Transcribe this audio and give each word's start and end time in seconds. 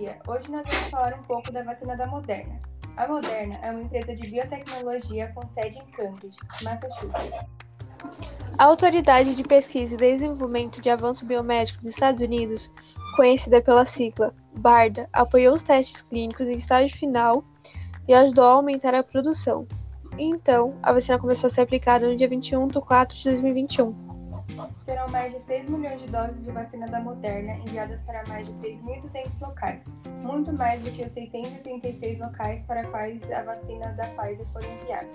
dia. 0.00 0.16
Hoje 0.26 0.50
nós 0.50 0.66
vamos 0.66 0.88
falar 0.88 1.14
um 1.14 1.22
pouco 1.24 1.52
da 1.52 1.62
vacina 1.62 1.94
da 1.94 2.06
Moderna. 2.06 2.60
A 2.96 3.06
Moderna 3.06 3.58
é 3.62 3.70
uma 3.70 3.82
empresa 3.82 4.14
de 4.14 4.28
biotecnologia 4.28 5.30
com 5.34 5.46
sede 5.48 5.78
em 5.78 5.86
Cambridge, 5.92 6.38
Massachusetts. 6.62 7.46
A 8.56 8.64
Autoridade 8.64 9.34
de 9.34 9.42
Pesquisa 9.42 9.94
e 9.94 9.98
Desenvolvimento 9.98 10.80
de 10.80 10.88
Avanço 10.88 11.26
Biomédico 11.26 11.82
dos 11.82 11.90
Estados 11.90 12.20
Unidos, 12.20 12.70
conhecida 13.14 13.60
pela 13.60 13.84
sigla 13.84 14.34
BARDA, 14.56 15.06
apoiou 15.12 15.54
os 15.54 15.62
testes 15.62 16.00
clínicos 16.00 16.48
em 16.48 16.56
estágio 16.56 16.96
final 16.96 17.44
e 18.08 18.14
ajudou 18.14 18.44
a 18.44 18.52
aumentar 18.52 18.94
a 18.94 19.02
produção. 19.02 19.66
Então, 20.18 20.74
a 20.82 20.92
vacina 20.92 21.18
começou 21.18 21.48
a 21.48 21.50
ser 21.50 21.60
aplicada 21.60 22.08
no 22.08 22.16
dia 22.16 22.28
21 22.28 22.68
de 22.68 22.80
4 22.80 23.16
de 23.16 23.24
2021 23.24 24.09
serão 24.80 25.08
mais 25.08 25.32
de 25.32 25.40
6 25.40 25.68
milhões 25.68 26.00
de 26.00 26.08
doses 26.08 26.44
de 26.44 26.50
vacina 26.50 26.86
da 26.86 27.00
Moderna 27.00 27.54
enviadas 27.66 28.00
para 28.02 28.26
mais 28.26 28.46
de 28.46 28.54
3.200 28.54 29.40
locais, 29.40 29.84
muito 30.22 30.52
mais 30.52 30.82
do 30.82 30.90
que 30.90 31.04
os 31.04 31.12
636 31.12 32.18
locais 32.18 32.62
para 32.62 32.84
quais 32.84 33.30
a 33.30 33.42
vacina 33.42 33.88
da 33.92 34.06
Pfizer 34.08 34.46
foi 34.52 34.64
enviada. 34.64 35.08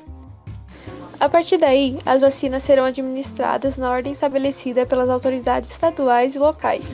A 1.19 1.29
partir 1.29 1.57
daí, 1.57 1.97
as 2.05 2.21
vacinas 2.21 2.63
serão 2.63 2.85
administradas 2.85 3.77
na 3.77 3.89
ordem 3.89 4.13
estabelecida 4.13 4.85
pelas 4.85 5.09
autoridades 5.09 5.71
estaduais 5.71 6.35
e 6.35 6.39
locais. 6.39 6.85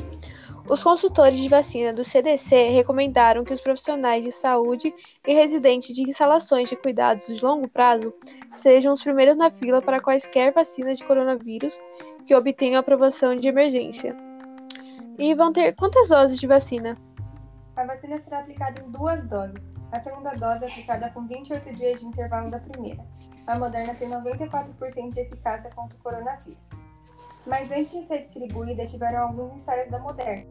Os 0.70 0.84
consultores 0.84 1.38
de 1.38 1.50
vacina 1.50 1.92
do 1.92 2.06
CDC 2.06 2.70
recomendaram 2.70 3.44
que 3.44 3.54
os 3.54 3.60
profissionais 3.60 4.24
de 4.24 4.32
saúde 4.32 4.94
e 5.28 5.34
residentes 5.34 5.94
de 5.94 6.04
instalações 6.04 6.70
de 6.70 6.76
cuidados 6.76 7.28
de 7.28 7.44
longo 7.44 7.68
prazo 7.68 8.14
sejam 8.56 8.94
os 8.94 9.04
primeiros 9.04 9.36
na 9.36 9.50
fila 9.50 9.82
para 9.82 10.00
quaisquer 10.00 10.54
vacinas 10.54 10.98
de 10.98 11.04
coronavírus 11.04 11.78
que 12.26 12.36
obtenham 12.36 12.80
aprovação 12.80 13.36
de 13.36 13.48
emergência. 13.48 14.16
E 15.18 15.34
vão 15.36 15.54
ter 15.54 15.76
quantas 15.76 16.10
doses 16.10 16.40
de 16.40 16.48
vacina? 16.48 16.98
A 17.76 17.86
vacina 17.86 18.20
será 18.20 18.40
aplicada 18.40 18.82
em 18.82 18.92
duas 18.92 19.28
doses. 19.28 19.70
A 19.92 20.00
segunda 20.00 20.32
dose 20.32 20.64
é 20.66 20.68
aplicada 20.68 21.10
com 21.10 21.28
28 21.28 21.76
dias 21.76 22.00
de 22.00 22.06
intervalo 22.06 22.50
da 22.50 22.60
primeira. 22.60 23.06
A 23.46 23.58
Moderna 23.60 23.94
tem 23.96 24.10
94% 24.10 25.10
de 25.10 25.20
eficácia 25.20 25.70
contra 25.72 25.98
o 25.98 26.02
coronavírus. 26.02 26.58
Mas 27.46 27.72
antes 27.72 27.92
de 27.92 28.04
ser 28.06 28.20
distribuída, 28.20 28.86
tiveram 28.86 29.24
alguns 29.24 29.56
ensaios 29.56 29.90
da 29.90 30.00
Moderna. 30.00 30.46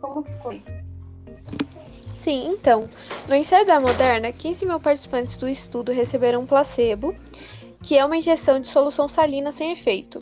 Como 0.00 0.22
que 0.22 0.32
foi? 0.42 0.62
Sim, 2.18 2.50
então, 2.52 2.88
no 3.28 3.34
ensaio 3.34 3.66
da 3.66 3.80
Moderna, 3.80 4.32
15 4.32 4.66
mil 4.66 4.80
participantes 4.80 5.36
do 5.36 5.48
estudo 5.48 5.92
receberam 5.92 6.42
um 6.42 6.46
placebo, 6.46 7.14
que 7.82 7.96
é 7.96 8.04
uma 8.04 8.16
injeção 8.16 8.60
de 8.60 8.68
solução 8.68 9.08
salina 9.08 9.52
sem 9.52 9.72
efeito. 9.72 10.18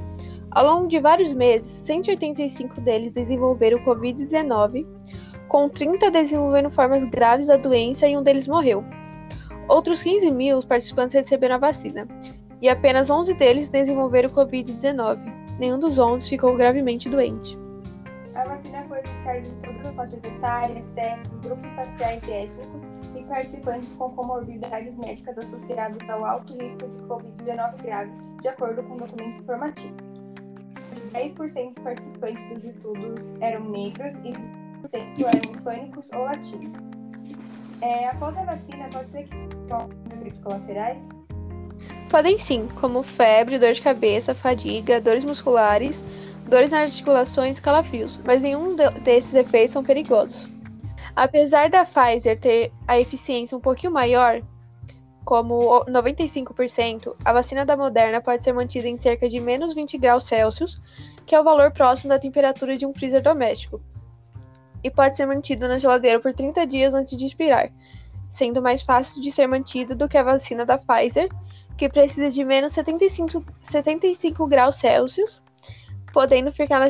Ao 0.50 0.64
longo 0.64 0.88
de 0.88 0.98
vários 0.98 1.32
meses, 1.34 1.70
185 1.86 2.80
deles 2.80 3.12
desenvolveram 3.12 3.78
Covid-19, 3.84 4.86
com 5.46 5.68
30 5.68 6.10
desenvolvendo 6.10 6.70
formas 6.70 7.04
graves 7.04 7.46
da 7.46 7.56
doença 7.56 8.06
e 8.06 8.16
um 8.16 8.22
deles 8.22 8.48
morreu. 8.48 8.82
Outros 9.68 10.02
15 10.02 10.30
mil 10.30 10.62
participantes 10.62 11.14
receberam 11.14 11.56
a 11.56 11.58
vacina, 11.58 12.08
e 12.62 12.68
apenas 12.68 13.10
11 13.10 13.34
deles 13.34 13.68
desenvolveram 13.68 14.30
Covid-19. 14.30 15.18
Nenhum 15.58 15.78
dos 15.78 15.98
11 15.98 16.28
ficou 16.28 16.56
gravemente 16.56 17.08
doente. 17.08 17.58
A 18.34 18.44
vacina 18.44 18.84
foi 18.84 19.00
eficaz 19.00 19.46
em 19.46 19.54
todas 19.56 19.86
as 19.86 19.94
faixas 19.96 20.24
etárias, 20.24 20.84
sexos, 20.86 21.40
grupos 21.40 21.70
sociais 21.72 22.22
e 22.26 22.32
étnicos 22.32 22.82
e 23.16 23.22
participantes 23.24 23.94
com 23.96 24.10
comorbidades 24.10 24.96
médicas 24.96 25.38
associadas 25.38 26.08
ao 26.08 26.24
alto 26.24 26.54
risco 26.54 26.88
de 26.88 26.98
Covid-19 27.00 27.82
grave, 27.82 28.12
de 28.40 28.48
acordo 28.48 28.82
com 28.84 28.94
o 28.94 28.98
documento 28.98 29.42
informativo. 29.42 30.07
10% 31.12 31.74
dos 31.74 31.82
participantes 31.82 32.46
dos 32.48 32.64
estudos 32.64 33.24
eram 33.40 33.68
negros 33.68 34.14
e 34.16 34.32
20% 34.82 35.24
eram 35.24 35.52
hispânicos 35.52 36.08
ou 36.12 36.24
latinos. 36.24 36.84
É, 37.80 38.08
após 38.08 38.36
a 38.36 38.44
vacina, 38.44 38.88
pode 38.92 39.10
ser 39.10 39.24
que 39.24 40.14
efeitos 40.14 40.40
colaterais? 40.40 41.08
Podem 42.10 42.38
sim, 42.38 42.68
como 42.80 43.02
febre, 43.02 43.58
dor 43.58 43.72
de 43.72 43.82
cabeça, 43.82 44.34
fadiga, 44.34 45.00
dores 45.00 45.24
musculares, 45.24 46.00
dores 46.48 46.70
nas 46.70 46.90
articulações 46.90 47.58
e 47.58 47.62
calafrios, 47.62 48.18
mas 48.24 48.42
nenhum 48.42 48.74
desses 49.02 49.32
efeitos 49.34 49.72
são 49.72 49.84
perigosos. 49.84 50.48
Apesar 51.14 51.68
da 51.68 51.84
Pfizer 51.84 52.40
ter 52.40 52.72
a 52.86 52.98
eficiência 52.98 53.56
um 53.56 53.60
pouquinho 53.60 53.92
maior, 53.92 54.40
como 55.28 55.84
95%, 55.84 57.14
a 57.22 57.34
vacina 57.34 57.66
da 57.66 57.76
Moderna 57.76 58.18
pode 58.18 58.42
ser 58.42 58.54
mantida 58.54 58.88
em 58.88 58.98
cerca 58.98 59.28
de 59.28 59.38
menos 59.38 59.74
20 59.74 59.98
graus 59.98 60.24
Celsius, 60.24 60.80
que 61.26 61.34
é 61.34 61.40
o 61.40 61.44
valor 61.44 61.70
próximo 61.70 62.08
da 62.08 62.18
temperatura 62.18 62.78
de 62.78 62.86
um 62.86 62.94
freezer 62.94 63.22
doméstico, 63.22 63.78
e 64.82 64.90
pode 64.90 65.18
ser 65.18 65.26
mantida 65.26 65.68
na 65.68 65.78
geladeira 65.78 66.18
por 66.18 66.32
30 66.32 66.66
dias 66.66 66.94
antes 66.94 67.14
de 67.14 67.26
expirar, 67.26 67.70
sendo 68.30 68.62
mais 68.62 68.80
fácil 68.80 69.20
de 69.20 69.30
ser 69.30 69.46
mantida 69.46 69.94
do 69.94 70.08
que 70.08 70.16
a 70.16 70.22
vacina 70.22 70.64
da 70.64 70.78
Pfizer, 70.78 71.28
que 71.76 71.90
precisa 71.90 72.30
de 72.30 72.42
menos 72.42 72.72
75, 72.72 73.44
75 73.70 74.46
graus 74.46 74.76
Celsius, 74.76 75.42
podendo 76.10 76.50
ficar 76.50 76.80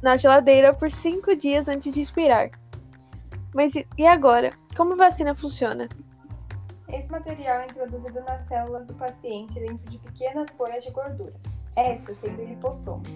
na 0.00 0.16
geladeira, 0.16 0.72
por 0.72 0.90
5 0.90 1.36
dias 1.36 1.68
antes 1.68 1.92
de 1.92 2.00
expirar. 2.00 2.48
Mas 3.54 3.70
e 3.98 4.06
agora? 4.06 4.54
Como 4.74 4.94
a 4.94 4.96
vacina 4.96 5.34
funciona? 5.34 5.90
Esse 6.88 7.10
material 7.10 7.60
é 7.60 7.64
introduzido 7.64 8.20
nas 8.22 8.40
células 8.46 8.86
do 8.86 8.94
paciente 8.94 9.58
dentro 9.58 9.90
de 9.90 9.98
pequenas 9.98 10.46
bolhas 10.56 10.84
de 10.84 10.90
gordura, 10.92 11.34
essas 11.74 12.16
sendo 12.18 12.44
lipossomos, 12.44 13.08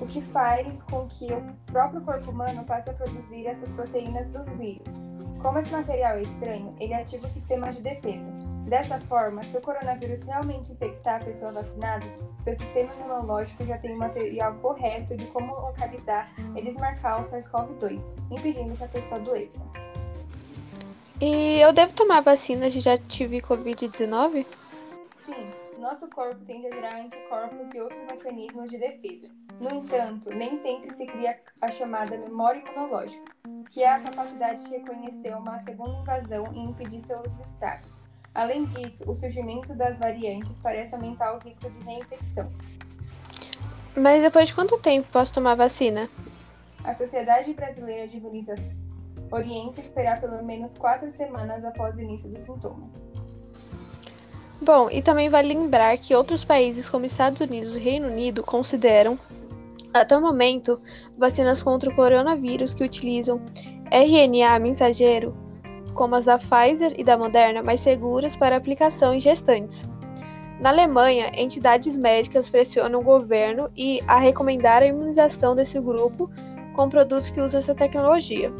o 0.00 0.06
que 0.06 0.22
faz 0.22 0.82
com 0.84 1.08
que 1.08 1.32
o 1.32 1.54
próprio 1.66 2.00
corpo 2.02 2.30
humano 2.30 2.64
passe 2.64 2.88
a 2.88 2.92
produzir 2.92 3.46
essas 3.46 3.68
proteínas 3.70 4.28
do 4.28 4.44
vírus. 4.56 4.94
Como 5.42 5.58
esse 5.58 5.72
material 5.72 6.18
é 6.18 6.22
estranho, 6.22 6.74
ele 6.78 6.94
ativa 6.94 7.26
o 7.26 7.30
sistema 7.30 7.70
de 7.70 7.80
defesa. 7.80 8.30
Dessa 8.68 9.00
forma, 9.00 9.42
se 9.42 9.56
o 9.56 9.60
coronavírus 9.60 10.22
realmente 10.22 10.72
infectar 10.72 11.16
a 11.16 11.24
pessoa 11.24 11.50
vacinada, 11.50 12.06
seu 12.42 12.54
sistema 12.54 12.94
imunológico 12.94 13.64
já 13.64 13.78
tem 13.78 13.94
o 13.94 13.98
material 13.98 14.54
correto 14.56 15.16
de 15.16 15.26
como 15.26 15.52
localizar 15.54 16.30
e 16.54 16.62
desmarcar 16.62 17.20
o 17.20 17.24
SARS-CoV-2, 17.24 18.02
impedindo 18.30 18.76
que 18.76 18.84
a 18.84 18.88
pessoa 18.88 19.18
adoeça. 19.18 19.58
E 21.20 21.60
eu 21.60 21.70
devo 21.70 21.92
tomar 21.92 22.22
vacina 22.22 22.70
se 22.70 22.80
já 22.80 22.96
tive 22.96 23.42
Covid-19? 23.42 24.46
Sim, 25.26 25.52
nosso 25.78 26.08
corpo 26.08 26.42
tende 26.46 26.66
a 26.66 26.74
gerar 26.74 26.94
anticorpos 26.96 27.74
e 27.74 27.80
outros 27.80 28.00
mecanismos 28.10 28.70
de 28.70 28.78
defesa. 28.78 29.28
No 29.60 29.70
entanto, 29.70 30.30
nem 30.30 30.56
sempre 30.56 30.90
se 30.90 31.04
cria 31.04 31.38
a 31.60 31.70
chamada 31.70 32.16
memória 32.16 32.60
imunológica, 32.60 33.22
que 33.70 33.82
é 33.82 33.90
a 33.90 34.00
capacidade 34.00 34.64
de 34.64 34.70
reconhecer 34.70 35.36
uma 35.36 35.58
segunda 35.58 36.00
invasão 36.00 36.50
e 36.54 36.58
impedir 36.58 37.00
seus 37.00 37.38
estragos. 37.38 38.02
Além 38.34 38.64
disso, 38.64 39.04
o 39.06 39.14
surgimento 39.14 39.74
das 39.74 39.98
variantes 39.98 40.56
parece 40.62 40.94
aumentar 40.94 41.34
o 41.34 41.38
risco 41.40 41.68
de 41.68 41.84
reinfecção. 41.84 42.50
Mas 43.94 44.22
depois 44.22 44.48
de 44.48 44.54
quanto 44.54 44.78
tempo 44.78 45.06
posso 45.12 45.34
tomar 45.34 45.54
vacina? 45.54 46.08
A 46.82 46.94
Sociedade 46.94 47.52
Brasileira 47.52 48.08
de 48.08 48.16
Imunização 48.16 48.79
orienta 49.30 49.80
esperar 49.80 50.20
pelo 50.20 50.42
menos 50.42 50.76
quatro 50.76 51.10
semanas 51.10 51.64
após 51.64 51.96
o 51.96 52.02
início 52.02 52.28
dos 52.28 52.40
sintomas. 52.40 53.06
Bom, 54.62 54.90
e 54.90 55.00
também 55.00 55.28
vale 55.30 55.54
lembrar 55.54 55.96
que 55.96 56.14
outros 56.14 56.44
países 56.44 56.88
como 56.88 57.06
Estados 57.06 57.40
Unidos 57.40 57.74
e 57.74 57.78
Reino 57.78 58.08
Unido 58.08 58.42
consideram, 58.42 59.18
até 59.92 60.16
o 60.16 60.20
momento, 60.20 60.80
vacinas 61.16 61.62
contra 61.62 61.88
o 61.88 61.94
coronavírus 61.94 62.74
que 62.74 62.84
utilizam 62.84 63.40
RNA 63.90 64.58
mensageiro, 64.58 65.34
como 65.94 66.14
as 66.14 66.26
da 66.26 66.38
Pfizer 66.38 66.94
e 66.98 67.02
da 67.02 67.16
Moderna, 67.16 67.62
mais 67.62 67.80
seguras 67.80 68.36
para 68.36 68.56
aplicação 68.56 69.14
em 69.14 69.20
gestantes. 69.20 69.82
Na 70.60 70.68
Alemanha, 70.68 71.32
entidades 71.34 71.96
médicas 71.96 72.50
pressionam 72.50 73.00
o 73.00 73.04
governo 73.04 73.70
e 73.74 74.02
a 74.06 74.18
recomendar 74.18 74.82
a 74.82 74.86
imunização 74.86 75.56
desse 75.56 75.80
grupo 75.80 76.30
com 76.76 76.88
produtos 76.90 77.30
que 77.30 77.40
usam 77.40 77.60
essa 77.60 77.74
tecnologia. 77.74 78.52